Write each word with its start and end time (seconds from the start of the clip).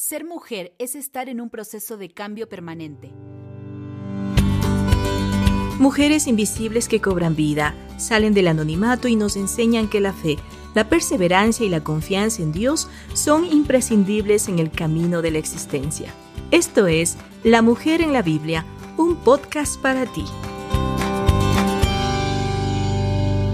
Ser 0.00 0.24
mujer 0.24 0.76
es 0.78 0.94
estar 0.94 1.28
en 1.28 1.40
un 1.40 1.50
proceso 1.50 1.96
de 1.96 2.08
cambio 2.08 2.48
permanente. 2.48 3.10
Mujeres 5.80 6.28
invisibles 6.28 6.86
que 6.86 7.00
cobran 7.00 7.34
vida, 7.34 7.74
salen 7.96 8.32
del 8.32 8.46
anonimato 8.46 9.08
y 9.08 9.16
nos 9.16 9.34
enseñan 9.34 9.90
que 9.90 9.98
la 9.98 10.12
fe, 10.12 10.36
la 10.76 10.88
perseverancia 10.88 11.66
y 11.66 11.68
la 11.68 11.82
confianza 11.82 12.42
en 12.42 12.52
Dios 12.52 12.88
son 13.12 13.44
imprescindibles 13.44 14.46
en 14.46 14.60
el 14.60 14.70
camino 14.70 15.20
de 15.20 15.32
la 15.32 15.38
existencia. 15.38 16.14
Esto 16.52 16.86
es 16.86 17.16
La 17.42 17.60
Mujer 17.60 18.00
en 18.00 18.12
la 18.12 18.22
Biblia, 18.22 18.64
un 18.98 19.16
podcast 19.16 19.82
para 19.82 20.06
ti. 20.06 20.24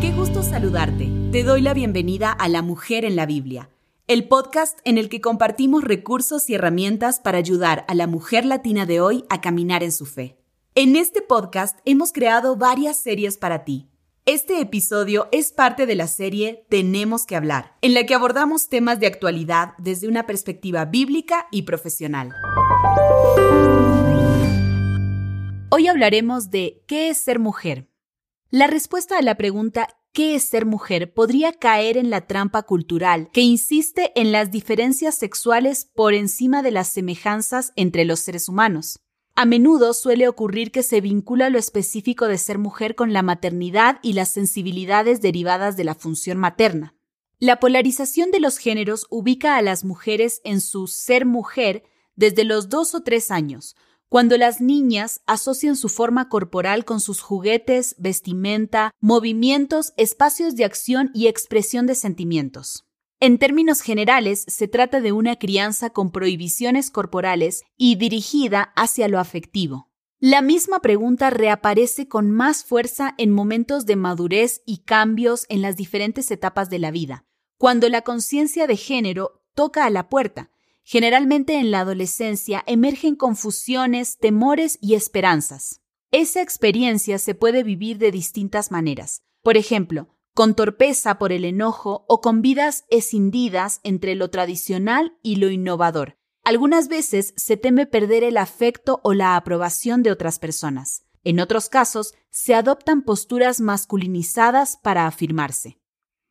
Qué 0.02 0.12
gusto 0.12 0.42
saludarte. 0.42 1.08
Te 1.32 1.42
doy 1.42 1.62
la 1.62 1.72
bienvenida 1.72 2.32
a 2.32 2.50
La 2.50 2.61
Mujer 2.61 3.06
en 3.06 3.16
la 3.16 3.24
Biblia 3.24 3.70
el 4.07 4.29
podcast 4.29 4.80
en 4.84 4.98
el 4.98 5.09
que 5.09 5.23
compartimos 5.23 5.82
recursos 5.82 6.50
y 6.50 6.55
herramientas 6.55 7.20
para 7.20 7.39
ayudar 7.39 7.87
a 7.89 7.95
la 7.95 8.07
mujer 8.07 8.45
latina 8.45 8.84
de 8.84 9.01
hoy 9.01 9.24
a 9.30 9.41
caminar 9.41 9.83
en 9.83 9.92
su 9.92 10.05
fe. 10.05 10.38
En 10.74 10.95
este 10.95 11.23
podcast 11.23 11.78
hemos 11.87 12.12
creado 12.12 12.56
varias 12.56 12.98
series 12.98 13.38
para 13.38 13.64
ti. 13.64 13.88
Este 14.27 14.61
episodio 14.61 15.28
es 15.33 15.52
parte 15.52 15.87
de 15.87 15.95
la 15.95 16.06
serie 16.06 16.66
Tenemos 16.69 17.25
que 17.25 17.34
hablar, 17.34 17.77
en 17.80 17.95
la 17.95 18.05
que 18.05 18.14
abordamos 18.14 18.69
temas 18.69 19.01
de 19.01 19.06
actualidad 19.06 19.73
desde 19.78 20.06
una 20.06 20.27
perspectiva 20.27 20.84
bíblica 20.84 21.48
y 21.50 21.62
profesional. 21.62 22.34
Hoy 25.70 25.89
hablaremos 25.89 26.50
de 26.50 26.84
¿qué 26.86 27.09
es 27.09 27.16
ser 27.16 27.39
mujer? 27.39 27.89
La 28.50 28.66
respuesta 28.66 29.16
a 29.16 29.23
la 29.23 29.36
pregunta 29.36 29.89
qué 30.14 30.36
es 30.36 30.45
ser 30.45 30.64
mujer 30.64 31.12
podría 31.12 31.52
caer 31.52 31.98
en 31.98 32.09
la 32.09 32.27
trampa 32.27 32.62
cultural 32.62 33.28
que 33.32 33.42
insiste 33.42 34.12
en 34.18 34.32
las 34.32 34.50
diferencias 34.50 35.16
sexuales 35.16 35.91
por 35.92 36.14
encima 36.14 36.62
de 36.62 36.70
las 36.70 36.88
semejanzas 36.88 37.72
entre 37.77 38.05
los 38.05 38.20
seres 38.20 38.48
humanos. 38.48 39.00
A 39.34 39.45
menudo 39.45 39.92
suele 39.92 40.28
ocurrir 40.28 40.70
que 40.70 40.84
se 40.84 41.00
vincula 41.00 41.50
lo 41.50 41.58
específico 41.58 42.28
de 42.28 42.39
ser 42.39 42.58
mujer 42.58 42.94
con 42.94 43.12
la 43.12 43.22
maternidad 43.22 43.98
y 44.00 44.12
las 44.12 44.28
sensibilidades 44.28 45.20
derivadas 45.20 45.77
de 45.77 45.83
la 45.83 45.97
función 45.97 46.39
materna. 46.39 46.94
La 47.41 47.58
polarización 47.58 48.30
de 48.30 48.39
los 48.39 48.58
géneros 48.58 49.08
ubica 49.11 49.56
a 49.56 49.62
las 49.62 49.84
mujeres 49.84 50.41
en 50.44 50.61
su 50.61 50.86
ser 50.86 51.27
mujer 51.27 51.83
desde 52.14 52.44
los 52.44 52.69
dos 52.69 52.94
o 52.94 53.02
tres 53.02 53.33
años, 53.33 53.74
cuando 54.15 54.39
las 54.39 54.61
niñas 54.61 55.23
asocian 55.27 55.75
su 55.75 55.89
forma 55.89 56.29
corporal 56.29 56.84
con 56.84 57.01
sus 57.01 57.20
juguetes, 57.20 57.97
vestimenta, 57.98 58.93
movimientos, 59.01 59.93
espacios 59.97 60.55
de 60.55 60.65
acción 60.65 61.11
y 61.15 61.27
expresión 61.27 61.89
de 61.89 61.97
sentimientos. 61.97 62.85
En 63.19 63.39
términos 63.39 63.81
generales, 63.81 64.45
se 64.47 64.69
trata 64.69 65.01
de 65.01 65.11
una 65.11 65.35
crianza 65.35 65.91
con 65.91 66.12
prohibiciones 66.12 66.92
corporales 66.92 67.65
y 67.77 67.97
dirigida 67.97 68.73
hacia 68.77 69.09
lo 69.09 69.19
afectivo. 69.19 69.91
La 70.20 70.42
misma 70.42 70.79
pregunta 70.79 71.31
reaparece 71.31 72.07
con 72.07 72.31
más 72.31 72.62
fuerza 72.62 73.17
en 73.19 73.33
momentos 73.33 73.85
de 73.85 73.97
madurez 73.97 74.62
y 74.65 74.85
cambios 74.85 75.45
en 75.48 75.61
las 75.61 75.75
diferentes 75.75 76.31
etapas 76.31 76.70
de 76.70 76.79
la 76.79 76.92
vida, 76.92 77.25
cuando 77.59 77.89
la 77.89 78.03
conciencia 78.03 78.69
de 78.69 78.77
género 78.77 79.42
toca 79.57 79.85
a 79.85 79.91
la 79.91 80.09
puerta 80.09 80.53
Generalmente 80.84 81.58
en 81.58 81.70
la 81.70 81.80
adolescencia 81.80 82.62
emergen 82.66 83.16
confusiones, 83.16 84.18
temores 84.18 84.78
y 84.82 84.94
esperanzas. 84.94 85.80
Esa 86.10 86.42
experiencia 86.42 87.18
se 87.18 87.34
puede 87.34 87.62
vivir 87.62 87.96
de 87.98 88.12
distintas 88.12 88.70
maneras. 88.70 89.22
Por 89.42 89.56
ejemplo, 89.56 90.14
con 90.34 90.55
torpeza 90.55 91.18
por 91.18 91.32
el 91.32 91.44
enojo 91.44 92.05
o 92.06 92.20
con 92.20 92.42
vidas 92.42 92.84
escindidas 92.90 93.80
entre 93.82 94.14
lo 94.14 94.28
tradicional 94.30 95.16
y 95.22 95.36
lo 95.36 95.48
innovador. 95.48 96.18
Algunas 96.44 96.88
veces 96.88 97.32
se 97.36 97.56
teme 97.56 97.86
perder 97.86 98.22
el 98.22 98.36
afecto 98.36 99.00
o 99.02 99.14
la 99.14 99.36
aprobación 99.36 100.02
de 100.02 100.12
otras 100.12 100.38
personas. 100.38 101.06
En 101.24 101.40
otros 101.40 101.70
casos, 101.70 102.14
se 102.28 102.55
adoptan 102.55 103.02
posturas 103.02 103.60
masculinizadas 103.60 104.77
para 104.77 105.06
afirmarse. 105.06 105.78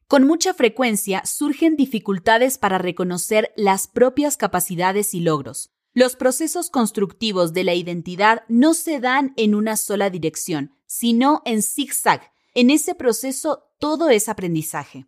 Con 0.08 0.26
mucha 0.26 0.54
frecuencia 0.54 1.26
surgen 1.26 1.76
dificultades 1.76 2.58
para 2.58 2.78
reconocer 2.78 3.52
las 3.56 3.88
propias 3.88 4.38
capacidades 4.38 5.14
y 5.14 5.22
logros. 5.22 5.72
Los 5.94 6.16
procesos 6.16 6.70
constructivos 6.70 7.54
de 7.54 7.64
la 7.64 7.76
identidad 7.76 8.44
no 8.48 8.74
se 8.74 9.00
dan 9.00 9.34
en 9.38 9.56
una 9.56 9.78
sola 9.78 10.10
dirección, 10.10 10.76
sino 10.86 11.42
en 11.46 11.62
zigzag. 11.62 12.32
En 12.56 12.70
ese 12.70 12.96
proceso 12.96 13.64
todo 13.80 14.10
es 14.10 14.30
aprendizaje. 14.30 15.06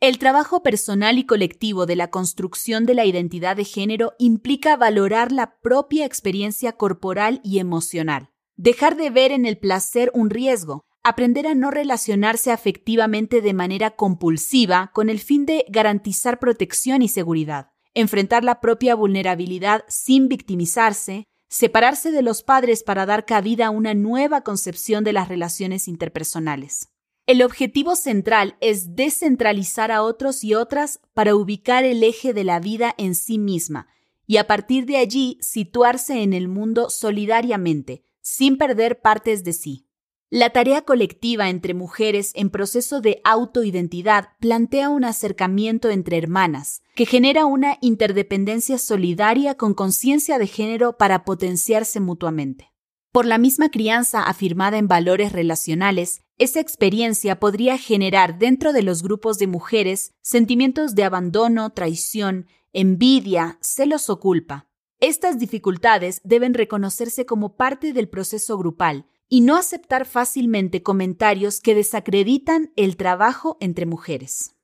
El 0.00 0.18
trabajo 0.18 0.62
personal 0.62 1.16
y 1.18 1.26
colectivo 1.26 1.86
de 1.86 1.96
la 1.96 2.10
construcción 2.10 2.86
de 2.86 2.94
la 2.94 3.04
identidad 3.04 3.56
de 3.56 3.64
género 3.64 4.14
implica 4.18 4.76
valorar 4.76 5.30
la 5.30 5.60
propia 5.60 6.06
experiencia 6.06 6.72
corporal 6.72 7.40
y 7.44 7.60
emocional, 7.60 8.30
dejar 8.56 8.96
de 8.96 9.10
ver 9.10 9.30
en 9.30 9.46
el 9.46 9.58
placer 9.58 10.10
un 10.12 10.28
riesgo, 10.28 10.86
aprender 11.02 11.46
a 11.46 11.54
no 11.54 11.70
relacionarse 11.70 12.52
afectivamente 12.52 13.40
de 13.40 13.54
manera 13.54 13.90
compulsiva 13.90 14.90
con 14.94 15.10
el 15.10 15.18
fin 15.18 15.46
de 15.46 15.64
garantizar 15.68 16.38
protección 16.38 17.02
y 17.02 17.08
seguridad, 17.08 17.70
enfrentar 17.94 18.44
la 18.44 18.60
propia 18.60 18.94
vulnerabilidad 18.94 19.84
sin 19.88 20.28
victimizarse, 20.28 21.24
separarse 21.48 22.12
de 22.12 22.22
los 22.22 22.42
padres 22.42 22.82
para 22.82 23.04
dar 23.04 23.26
cabida 23.26 23.66
a 23.66 23.70
una 23.70 23.94
nueva 23.94 24.42
concepción 24.42 25.04
de 25.04 25.12
las 25.12 25.28
relaciones 25.28 25.88
interpersonales. 25.88 26.88
El 27.26 27.42
objetivo 27.42 27.94
central 27.94 28.56
es 28.60 28.96
descentralizar 28.96 29.92
a 29.92 30.02
otros 30.02 30.42
y 30.42 30.54
otras 30.54 31.00
para 31.14 31.36
ubicar 31.36 31.84
el 31.84 32.02
eje 32.02 32.32
de 32.32 32.44
la 32.44 32.58
vida 32.58 32.94
en 32.98 33.14
sí 33.14 33.38
misma 33.38 33.88
y 34.26 34.38
a 34.38 34.46
partir 34.46 34.86
de 34.86 34.96
allí 34.96 35.38
situarse 35.40 36.22
en 36.22 36.32
el 36.32 36.48
mundo 36.48 36.90
solidariamente, 36.90 38.04
sin 38.20 38.56
perder 38.56 39.00
partes 39.00 39.44
de 39.44 39.52
sí. 39.52 39.88
La 40.34 40.48
tarea 40.48 40.80
colectiva 40.80 41.50
entre 41.50 41.74
mujeres 41.74 42.32
en 42.34 42.48
proceso 42.48 43.02
de 43.02 43.20
autoidentidad 43.22 44.30
plantea 44.40 44.88
un 44.88 45.04
acercamiento 45.04 45.90
entre 45.90 46.16
hermanas, 46.16 46.80
que 46.94 47.04
genera 47.04 47.44
una 47.44 47.76
interdependencia 47.82 48.78
solidaria 48.78 49.56
con 49.56 49.74
conciencia 49.74 50.38
de 50.38 50.46
género 50.46 50.96
para 50.96 51.26
potenciarse 51.26 52.00
mutuamente. 52.00 52.72
Por 53.12 53.26
la 53.26 53.36
misma 53.36 53.68
crianza 53.68 54.22
afirmada 54.22 54.78
en 54.78 54.88
valores 54.88 55.32
relacionales, 55.32 56.22
esa 56.38 56.60
experiencia 56.60 57.38
podría 57.38 57.76
generar 57.76 58.38
dentro 58.38 58.72
de 58.72 58.80
los 58.80 59.02
grupos 59.02 59.36
de 59.36 59.48
mujeres 59.48 60.14
sentimientos 60.22 60.94
de 60.94 61.04
abandono, 61.04 61.74
traición, 61.74 62.46
envidia, 62.72 63.58
celos 63.60 64.08
o 64.08 64.18
culpa. 64.18 64.66
Estas 64.98 65.38
dificultades 65.38 66.22
deben 66.24 66.54
reconocerse 66.54 67.26
como 67.26 67.54
parte 67.56 67.92
del 67.92 68.08
proceso 68.08 68.56
grupal 68.56 69.04
y 69.32 69.40
no 69.40 69.56
aceptar 69.56 70.04
fácilmente 70.04 70.82
comentarios 70.82 71.62
que 71.62 71.74
desacreditan 71.74 72.70
el 72.76 72.98
trabajo 72.98 73.56
entre 73.60 73.86
mujeres. 73.86 74.56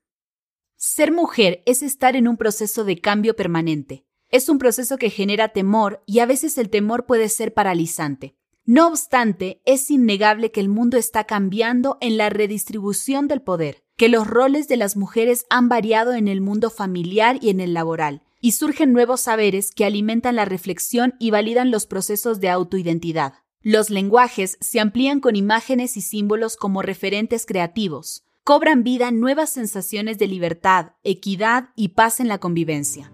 Ser 0.76 1.10
mujer 1.10 1.62
es 1.64 1.82
estar 1.82 2.16
en 2.16 2.28
un 2.28 2.36
proceso 2.36 2.84
de 2.84 3.00
cambio 3.00 3.34
permanente. 3.34 4.04
Es 4.28 4.50
un 4.50 4.58
proceso 4.58 4.98
que 4.98 5.08
genera 5.08 5.54
temor 5.54 6.02
y 6.04 6.18
a 6.18 6.26
veces 6.26 6.58
el 6.58 6.68
temor 6.68 7.06
puede 7.06 7.30
ser 7.30 7.54
paralizante. 7.54 8.36
No 8.66 8.88
obstante, 8.88 9.62
es 9.64 9.90
innegable 9.90 10.50
que 10.50 10.60
el 10.60 10.68
mundo 10.68 10.98
está 10.98 11.24
cambiando 11.24 11.96
en 12.02 12.18
la 12.18 12.28
redistribución 12.28 13.26
del 13.26 13.40
poder, 13.40 13.82
que 13.96 14.10
los 14.10 14.26
roles 14.26 14.68
de 14.68 14.76
las 14.76 14.98
mujeres 14.98 15.46
han 15.48 15.70
variado 15.70 16.12
en 16.12 16.28
el 16.28 16.42
mundo 16.42 16.68
familiar 16.68 17.38
y 17.40 17.48
en 17.48 17.60
el 17.60 17.72
laboral, 17.72 18.20
y 18.42 18.52
surgen 18.52 18.92
nuevos 18.92 19.22
saberes 19.22 19.70
que 19.70 19.86
alimentan 19.86 20.36
la 20.36 20.44
reflexión 20.44 21.14
y 21.18 21.30
validan 21.30 21.70
los 21.70 21.86
procesos 21.86 22.38
de 22.38 22.50
autoidentidad. 22.50 23.32
Los 23.62 23.90
lenguajes 23.90 24.56
se 24.60 24.78
amplían 24.78 25.18
con 25.18 25.34
imágenes 25.34 25.96
y 25.96 26.00
símbolos 26.00 26.56
como 26.56 26.80
referentes 26.80 27.44
creativos. 27.44 28.24
Cobran 28.44 28.84
vida 28.84 29.10
nuevas 29.10 29.50
sensaciones 29.50 30.16
de 30.16 30.28
libertad, 30.28 30.92
equidad 31.02 31.70
y 31.74 31.88
paz 31.88 32.20
en 32.20 32.28
la 32.28 32.38
convivencia. 32.38 33.12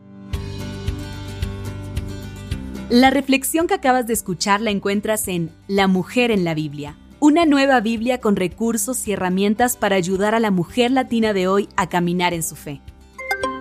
La 2.90 3.08
reflexión 3.08 3.66
que 3.66 3.74
acabas 3.74 4.06
de 4.06 4.12
escuchar 4.12 4.60
la 4.60 4.70
encuentras 4.70 5.28
en 5.28 5.50
La 5.66 5.86
mujer 5.88 6.30
en 6.30 6.44
la 6.44 6.52
Biblia, 6.52 6.98
una 7.20 7.46
nueva 7.46 7.80
Biblia 7.80 8.20
con 8.20 8.36
recursos 8.36 9.08
y 9.08 9.12
herramientas 9.12 9.78
para 9.78 9.96
ayudar 9.96 10.34
a 10.34 10.40
la 10.40 10.50
mujer 10.50 10.90
latina 10.90 11.32
de 11.32 11.48
hoy 11.48 11.70
a 11.76 11.88
caminar 11.88 12.34
en 12.34 12.42
su 12.42 12.54
fe. 12.54 12.82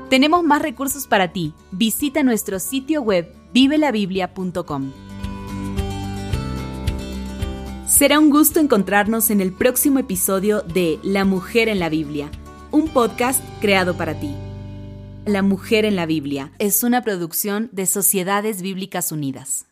Tenemos 0.09 0.43
más 0.43 0.61
recursos 0.61 1.07
para 1.07 1.31
ti. 1.31 1.53
Visita 1.71 2.23
nuestro 2.23 2.59
sitio 2.59 3.01
web 3.01 3.33
vivelabiblia.com. 3.53 4.91
Será 7.87 8.17
un 8.17 8.29
gusto 8.29 8.61
encontrarnos 8.61 9.29
en 9.29 9.41
el 9.41 9.51
próximo 9.51 9.99
episodio 9.99 10.61
de 10.61 10.99
La 11.03 11.25
Mujer 11.25 11.67
en 11.67 11.79
la 11.79 11.89
Biblia, 11.89 12.31
un 12.71 12.87
podcast 12.87 13.43
creado 13.59 13.97
para 13.97 14.17
ti. 14.17 14.33
La 15.25 15.41
Mujer 15.41 15.83
en 15.83 15.97
la 15.97 16.05
Biblia 16.05 16.53
es 16.59 16.83
una 16.83 17.01
producción 17.01 17.67
de 17.73 17.85
Sociedades 17.85 18.61
Bíblicas 18.61 19.11
Unidas. 19.11 19.67